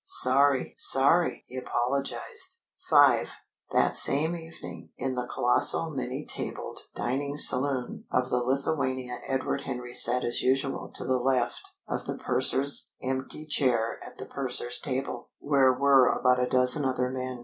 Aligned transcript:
"Sorry! 0.03 0.73
Sorry!" 0.79 1.43
he 1.45 1.57
apologised. 1.57 2.59
V. 2.89 3.25
That 3.71 3.95
same 3.95 4.35
evening, 4.35 4.89
in 4.97 5.13
the 5.13 5.27
colossal 5.27 5.91
many 5.91 6.25
tabled 6.25 6.79
dining 6.95 7.37
saloon 7.37 8.05
of 8.09 8.31
the 8.31 8.37
Lithuania 8.41 9.19
Edward 9.27 9.61
Henry 9.65 9.93
sat 9.93 10.23
as 10.23 10.41
usual 10.41 10.89
to 10.95 11.05
the 11.05 11.19
left 11.19 11.73
of 11.87 12.05
the 12.05 12.17
purser's 12.17 12.89
empty 13.03 13.45
chair 13.45 13.99
at 14.03 14.17
the 14.17 14.25
purser's 14.25 14.79
table, 14.79 15.29
where 15.37 15.71
were 15.71 16.07
about 16.07 16.39
a 16.41 16.47
dozen 16.49 16.83
other 16.83 17.11
men. 17.11 17.39